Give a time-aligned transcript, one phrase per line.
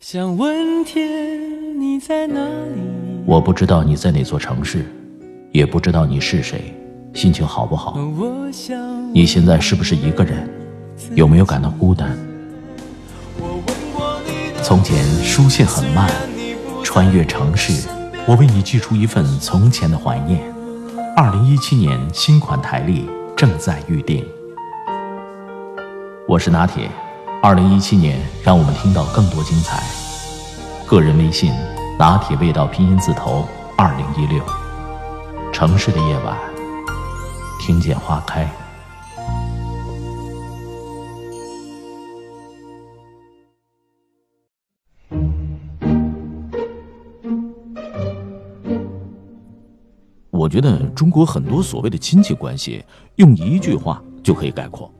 [0.00, 2.80] 想问天，你在哪里？
[3.26, 4.86] 我不知道你在哪座城市，
[5.50, 6.72] 也不知道你是谁，
[7.12, 7.98] 心情好不好？
[9.12, 10.48] 你现在是不是一个人？
[11.16, 12.16] 有没有感到孤单？
[14.62, 16.08] 从前书信很慢，
[16.84, 17.88] 穿越城市，
[18.24, 20.40] 我为你寄出一份从前的怀念。
[21.16, 23.04] 二零一七年新款台历
[23.36, 24.24] 正在预定。
[26.28, 26.88] 我是拿铁，
[27.40, 29.80] 二零一七年让我们听到更多精彩。
[30.88, 31.52] 个人微信：
[31.96, 34.44] 拿铁味道拼音字头二零一六。
[35.52, 36.36] 城市的夜晚，
[37.60, 38.50] 听见花开。
[50.30, 54.90] 我觉得中国很多所谓的亲戚关系，用一句话就可以概括：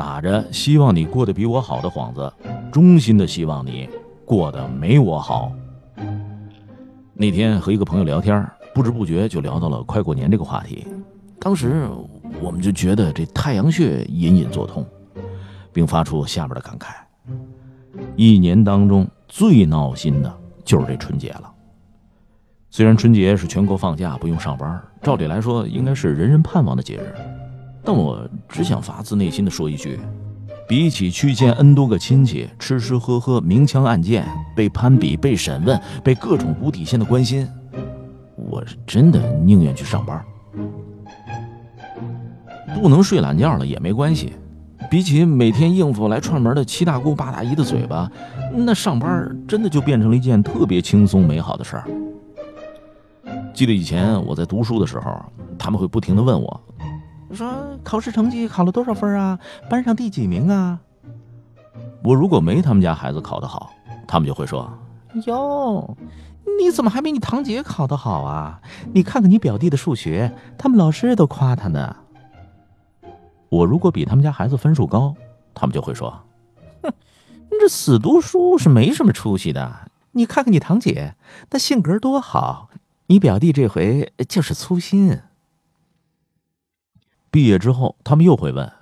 [0.00, 2.32] 打着希望你过得比我好的幌子，
[2.72, 3.86] 衷心的希望你
[4.24, 5.52] 过得没我好。
[7.12, 10.86] 那天和一个朋友聊天，不知不觉就聊到了快过年这个话题。
[11.38, 11.86] 当时
[12.40, 14.86] 我们就觉得这太阳穴隐隐作痛，
[15.70, 16.86] 并发出下面的感慨：
[18.16, 21.52] 一年当中最闹心的就是这春节了。
[22.70, 27.14] 虽然春节是全国放假，不用上班，照理来说应该是人人盼望的节日，
[27.84, 29.98] 但我只想发自内心的说一句：
[30.68, 37.48] 比起去见 N 多个亲戚，吃吃喝喝，明枪暗箭，被攀比、被审问、被各种无底线的关心，
[38.36, 40.24] 我是真的宁愿去上班。
[42.80, 44.32] 不能睡懒觉了也没关系，
[44.88, 48.10] 比起每天应付来串门的七大姑八大姨的嘴巴，
[48.54, 51.84] 那上班真的就变成了一件特别轻松美好的事儿。
[53.52, 55.20] 记得以前我在读书的时候，
[55.58, 56.60] 他们会不停的问我，
[57.34, 60.78] 说考试成绩考了多少分啊，班上第几名啊。
[62.02, 63.72] 我如果没他们家孩子考得好，
[64.06, 64.72] 他们就会说，
[65.26, 65.96] 哟，
[66.58, 68.60] 你怎么还没你堂姐考得好啊？
[68.92, 71.96] 你看看你表弟的数学，他们老师都夸他呢。
[73.48, 75.14] 我如果比他们家孩子分数高，
[75.54, 76.22] 他们就会说，
[76.82, 76.92] 哼，
[77.50, 79.90] 你这死读书是没什么出息的。
[80.12, 81.14] 你看看你堂姐，
[81.50, 82.70] 那性格多好。
[83.06, 85.20] 你表弟这回就是粗心。
[87.30, 88.72] 毕业之后，他们又会问：“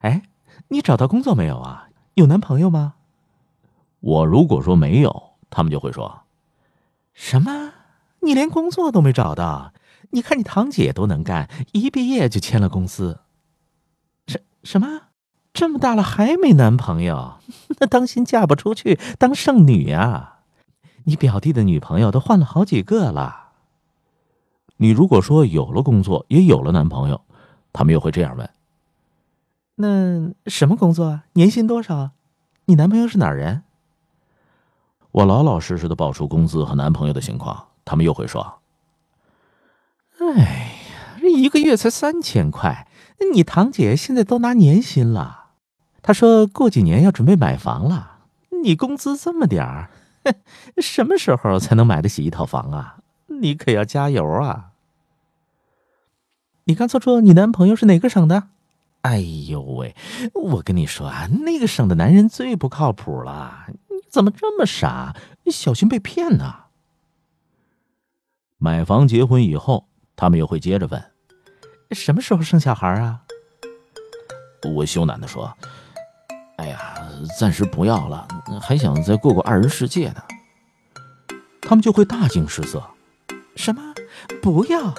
[0.00, 0.22] 哎，
[0.68, 1.88] 你找到工作没有啊？
[2.14, 2.94] 有男朋友吗？”
[4.00, 6.22] 我如果说没有，他们就会说
[7.14, 7.72] ：“什么？
[8.20, 9.72] 你连工作都没找到？
[10.10, 13.20] 你看你堂姐多能干，一毕业就签了公司。
[14.26, 15.02] 什什么？
[15.52, 17.38] 这么大了还没男朋友？
[17.80, 20.40] 那当心嫁不出去当剩女啊！”
[21.04, 23.47] 你表弟的女朋友都换了好几个了。
[24.78, 27.20] 你如果说有了工作，也有了男朋友，
[27.72, 28.48] 他们又会这样问
[29.76, 31.24] ：“那什么工作啊？
[31.34, 32.12] 年薪多少啊？
[32.64, 33.64] 你男朋友是哪儿人？”
[35.10, 38.60] 我老老实实的报出工资和男朋友的情况，他们又会说
[40.20, 42.86] ：“哎呀，这一个月才三千块，
[43.34, 45.46] 你堂姐现在都拿年薪了。
[46.02, 48.18] 她说过几年要准备买房了，
[48.62, 49.90] 你工资这么点儿。”
[50.76, 52.97] 什么时候才能买得起一套房啊？
[53.40, 54.72] 你可要加油啊！
[56.64, 58.48] 你刚才说你男朋友是哪个省的？
[59.02, 59.94] 哎呦喂，
[60.34, 63.66] 我跟你说啊，那个省的男人最不靠谱了。
[63.88, 65.16] 你怎么这么傻？
[65.44, 66.64] 你小心被骗呐！
[68.58, 71.02] 买房结婚以后，他们又会接着问：
[71.92, 73.22] 什么时候生小孩啊？
[74.74, 75.56] 我羞赧的说。
[76.56, 76.96] 哎呀，
[77.38, 78.26] 暂时不要了，
[78.60, 80.22] 还想再过过二人世界呢。
[81.62, 82.82] 他们就会大惊失色
[83.58, 83.82] ：“什么？
[84.40, 84.94] 不要？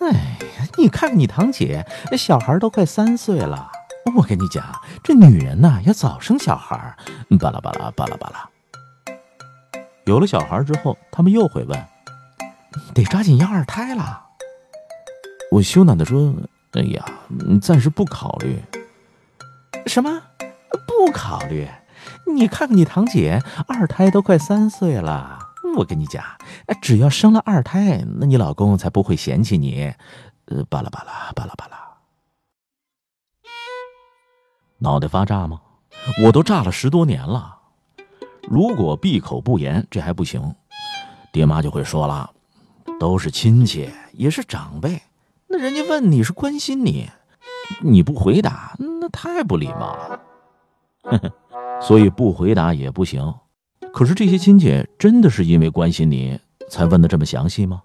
[0.00, 1.86] 哎呀，你看看你堂姐，
[2.18, 3.70] 小孩都快三岁了。
[4.16, 4.64] 我跟你讲，
[5.04, 6.96] 这女人呐，要早生小孩。
[7.38, 8.48] 巴拉巴拉巴拉巴拉。
[10.04, 11.86] 有了小孩之后，他们又会问：
[12.92, 14.24] 得抓紧要二胎了。
[15.52, 16.34] 我羞赧的说：
[16.72, 17.04] 哎呀，
[17.62, 18.60] 暂时不考虑。
[19.86, 20.22] 什么？
[20.88, 21.68] 不考虑，
[22.26, 25.41] 你看看你堂姐，二胎都快三岁了。
[25.76, 26.24] 我跟你讲，
[26.80, 29.92] 只要生了二胎，那你老公才不会嫌弃你。
[30.46, 31.78] 呃，巴拉巴拉巴拉巴拉，
[34.78, 35.60] 脑袋发炸吗？
[36.24, 37.58] 我都炸了十多年了。
[38.48, 40.54] 如果闭口不言，这还不行，
[41.32, 42.30] 爹妈就会说了，
[42.98, 45.00] 都是亲戚，也是长辈，
[45.46, 47.08] 那人家问你是关心你，
[47.80, 50.20] 你不回答，那太不礼貌了。
[51.80, 53.34] 所以不回答也不行。
[53.92, 56.40] 可是这些亲戚真的是因为关心你
[56.70, 57.82] 才问的这么详细吗？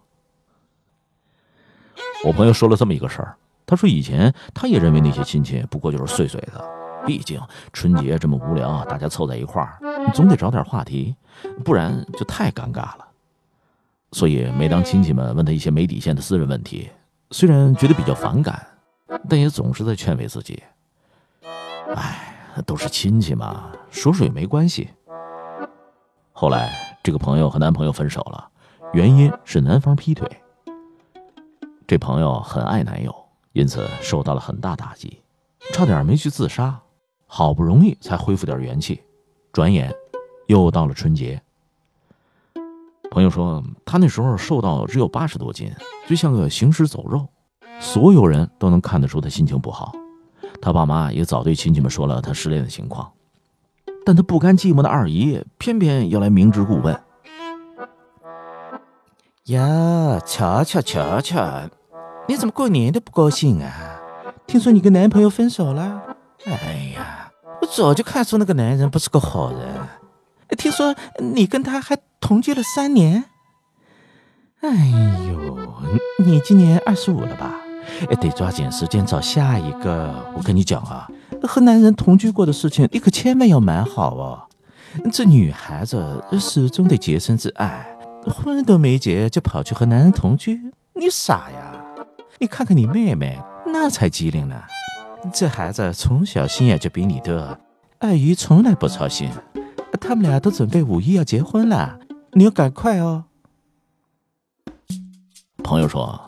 [2.25, 6.63] 我朋友说了这么一个事儿，他说以前他也认为那些亲戚不过就是碎碎的，
[7.05, 7.39] 毕竟
[7.73, 9.77] 春节这么无聊，大家凑在一块儿，
[10.13, 11.15] 总得找点话题，
[11.63, 13.07] 不然就太尴尬了。
[14.13, 16.89] 所以，每当亲戚们问他一些没底线的私人问题，
[17.31, 18.65] 虽然觉得比较反感，
[19.29, 20.63] 但也总是在劝慰自己
[21.93, 22.33] ：“哎，
[22.65, 24.89] 都是亲戚嘛，说说也没关系。”
[26.39, 28.47] 后来，这个朋友和男朋友分手了，
[28.93, 30.29] 原因是男方劈腿。
[31.87, 33.11] 这朋友很爱男友，
[33.53, 35.19] 因此受到了很大打击，
[35.73, 36.79] 差点没去自杀。
[37.25, 39.01] 好不容易才恢复点元气，
[39.51, 39.91] 转眼
[40.45, 41.41] 又到了春节。
[43.09, 45.71] 朋友说，他那时候瘦到只有八十多斤，
[46.07, 47.27] 就像个行尸走肉，
[47.79, 49.91] 所有人都能看得出他心情不好。
[50.61, 53.11] 他爸妈也早对亲戚们说了他失恋的情况，
[54.07, 56.97] 但他不甘寂寞的二姨偏偏要来明知故问。
[59.47, 61.69] 呀，瞧瞧瞧瞧，
[62.25, 63.99] 你怎么过年都不高兴啊？
[64.45, 66.01] 听说你跟男朋友分手了？
[66.45, 69.59] 哎呀，我早就看出那个男人不是个好人。
[70.57, 73.25] 听说你跟他还同居了三年？
[74.61, 74.69] 哎
[75.27, 75.67] 呦，
[76.23, 77.59] 你今年二十五了吧？
[78.21, 80.31] 得抓紧时间找下一个。
[80.33, 81.09] 我跟你讲啊，
[81.43, 84.43] 和男人同居过的事情，你可千万要瞒好哦。
[85.11, 87.93] 这女孩子始终得洁身自爱。
[88.27, 90.59] 婚都没结就跑去和男人同居，
[90.93, 91.73] 你傻呀？
[92.39, 94.61] 你看看你妹妹，那才机灵呢。
[95.33, 97.57] 这孩子从小心眼就比你多，
[97.99, 99.29] 二姨从来不操心。
[100.01, 101.99] 他们俩都准备五一要结婚了，
[102.33, 103.23] 你要赶快哦。
[105.63, 106.21] 朋友说，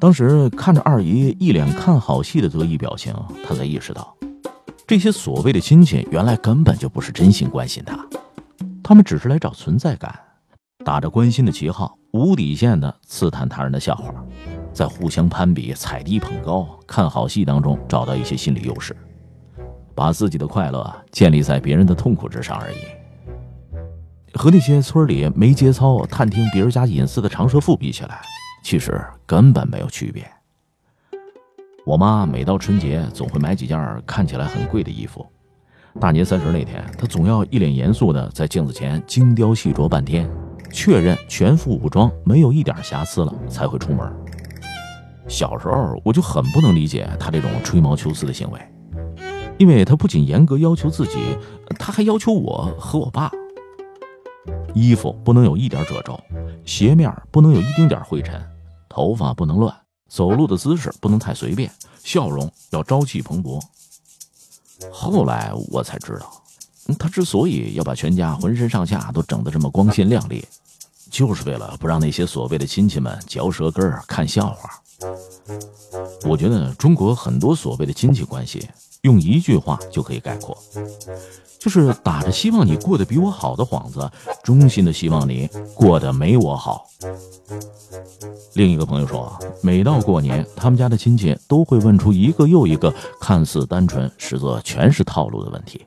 [0.00, 3.14] 当时看着二姨一脸看好戏的得意表情，
[3.46, 4.15] 他才意识到，
[4.86, 7.98] 这些所谓的亲戚原来根本就不是真心关心他，
[8.84, 10.16] 他们只是来找存在感。
[10.84, 14.14] 打着关心的旗号，无底线的刺探他人的笑话，
[14.72, 18.96] 在互相攀比、踩低捧高、看好戏当中找到一些心理优势，
[19.92, 22.76] 把自己的快乐建立在别人的痛苦之上而已。
[24.34, 28.20] 和那些村里没节操、探听别人家隐私的长舌妇比起来，
[28.62, 30.24] 其实根本没有区别。
[31.86, 35.24] 我妈每到春节总会买几件看起来很贵的衣服，
[36.00, 40.28] 大年三十那天，她总要一脸严肃的在镜子前精雕细琢半天。
[40.72, 44.12] 确认全副武装没有一点瑕疵了，才会出门。
[45.28, 48.60] 小时候我就很不能理解他这种吹毛求疵的行为，
[49.56, 51.20] 因为他不仅严格要求自己，
[51.78, 53.30] 他还要求我和我爸。
[54.74, 56.18] 衣服不能有一点褶皱，
[56.64, 58.44] 鞋面不能有一丁点灰尘，
[58.88, 59.72] 头发不能乱，
[60.08, 61.70] 走路的姿势不能太随便，
[62.02, 63.60] 笑容要朝气蓬勃。
[64.90, 66.42] 后来我才知道，
[66.98, 70.44] 他之所以要把全家浑身上下都整得这么光鲜亮丽。
[71.08, 74.70] 就是为了不让那些所谓的亲戚们嚼舌根儿看笑话。
[76.24, 78.68] 我觉得中国很多所谓的亲戚关系，
[79.02, 80.58] 用一句话就可以概括，
[81.60, 84.10] 就是打着希望你过得比我好的幌子，
[84.42, 86.86] 衷心的希望你过得没我好。
[88.56, 95.84] 另一个朋友说啊，每到过年，他们家的亲戚都会问出一个又一个看似单纯，实则全是套路的问题，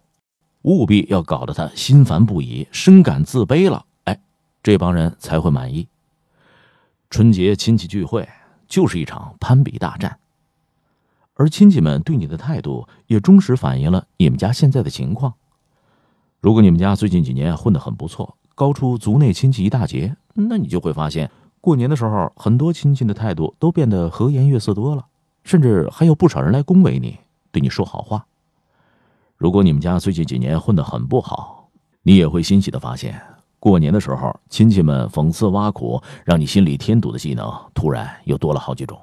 [0.61, 3.83] 务必要搞得他心烦不已，深感自卑了。
[4.03, 4.19] 哎
[4.61, 5.87] 这帮人才会满意。
[7.09, 8.29] 春节亲戚聚会
[8.67, 10.19] 就是一场攀比大战，
[11.33, 15.33] 而亲戚们对你的态度也忠实反映了你们家现在的情况。
[16.39, 25.05] 如果你们家最近几年混得很不错，高出族内亲戚一大截，那你就会发现，过年的时候很多亲戚的态度都变得和颜悦色多了，
[25.43, 27.17] 甚至还有不少人来恭维你，
[27.51, 28.25] 对你说好话。
[29.35, 31.69] 如果你们家最近几年混得很不好，
[32.03, 33.21] 你也会欣喜的发现。
[33.59, 38.97] 过年的时候，亲戚们讽刺挖苦，让你心里添堵的技能突然又多了好几种。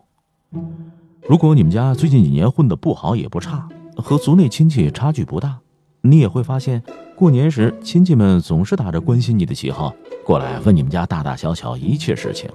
[1.29, 5.59] 如果你们家最近几年混得不好也不差，和族内亲戚差距不大，
[6.01, 6.83] 你也会发现，
[7.15, 9.95] 过年时亲戚们总是打着关心你的旗号
[10.27, 12.51] 过来问你们家大大小小一切事情，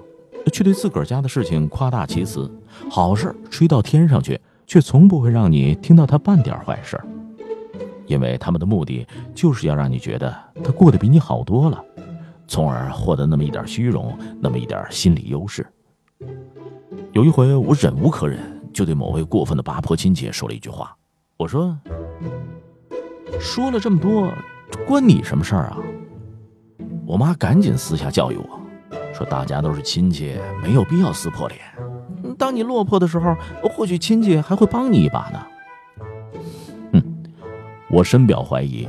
[0.52, 2.52] 却对自个儿家的事情夸大其词，
[2.90, 4.38] 好事吹到天上去，
[4.68, 7.00] 却从不会让你听到他半点坏事。
[8.08, 11.82] 因为他们的目的就是要让你觉得他过得比你好多了，
[12.46, 15.66] 从而获得那么一点虚荣，那么一点心理优势。
[17.14, 18.38] 有一回，我忍无可忍，
[18.74, 20.94] 就对某位过分的八婆亲戚说了一句话
[21.40, 21.78] ：“我说，
[23.40, 24.30] 说了这么多，
[24.86, 25.78] 关你什么事儿啊？”
[27.12, 28.62] 我妈赶紧私下教育我
[29.14, 31.60] 说：“大家都是亲戚，没有必要撕破脸。
[32.38, 37.02] 当你落魄的时候，或许亲戚还会帮你一把呢。”
[37.92, 38.88] 我深表怀疑，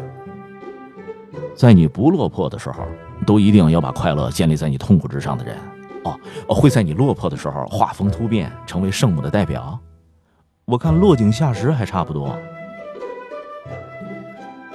[1.56, 2.84] 在你不落魄的时候，
[3.26, 5.56] 都一定要把快乐建立在你痛苦之上的人，
[6.04, 6.16] 哦，
[6.54, 9.76] 会在你落魄的时候画风突变，成为圣母的代表。
[10.64, 12.38] 我看落井下石还差不多。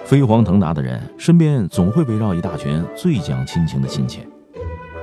[0.07, 4.25] 飞黄腾达的人身边总会围绕一大群最讲亲情的亲戚，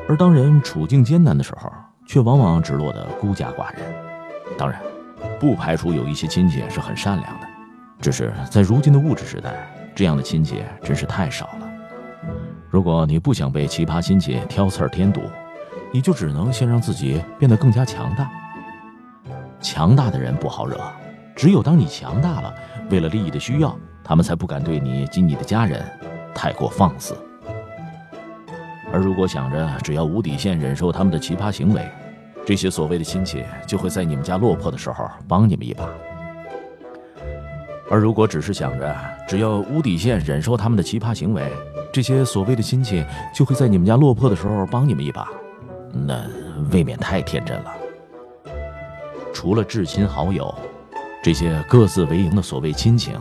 [0.09, 1.71] 而当人处境艰难的时候，
[2.07, 3.83] 却往往只落得孤家寡人。
[4.57, 4.81] 当然，
[5.39, 7.47] 不排除有一些亲戚是很善良的，
[8.01, 9.53] 只是在如今的物质时代，
[9.95, 11.71] 这样的亲戚真是太少了。
[12.71, 15.21] 如果你不想被奇葩亲戚挑刺儿添堵，
[15.93, 18.31] 你就只能先让自己变得更加强大。
[19.61, 20.81] 强大的人不好惹，
[21.37, 22.55] 只有当你强大了，
[22.89, 25.83] 为了利益的需要，他们才不敢对你及你的家人
[26.35, 27.17] 太过放肆。
[28.93, 31.85] 而如果想着只要无底线忍受他们的奇葩行为，
[32.47, 35.87] 这些所谓的亲戚就会在你们家落魄的时候帮你们一把；
[37.91, 38.95] 而如果只是想着
[39.27, 41.51] 只要无底线忍受他们的奇葩行为，
[41.93, 45.29] 这些所谓的亲戚就会在你们家落魄的时候帮你们一把，
[45.93, 46.23] 那
[46.71, 47.73] 未免太天真了。
[49.33, 50.55] 除了至亲好友，
[51.23, 53.19] 这些各自为营的所谓亲情，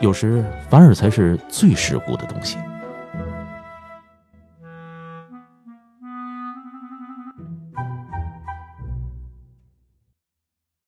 [0.00, 2.58] 有时反而才是最世故的东西。